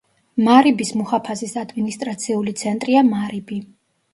[0.45, 3.61] მარიბის მუჰაფაზის ადმინისტრაციული ცენტრია მარიბი.